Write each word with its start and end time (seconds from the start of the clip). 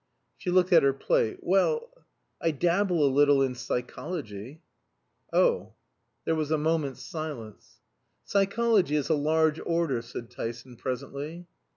She 0.35 0.49
looked 0.49 0.73
at 0.73 0.81
her 0.81 0.93
plate. 0.93 1.37
"Well, 1.41 1.91
I 2.41 2.49
dabble 2.49 3.05
a 3.05 3.05
little 3.13 3.43
in 3.43 3.53
psychology." 3.53 4.63
"Oh!" 5.31 5.75
There 6.25 6.33
was 6.33 6.49
a 6.49 6.57
moment's 6.57 7.03
silence. 7.03 7.81
"Psychology 8.23 8.95
is 8.95 9.09
a 9.09 9.13
large 9.15 9.59
order," 9.63 10.01
said 10.01 10.31
Tyson, 10.31 10.75
presently. 10.75 11.45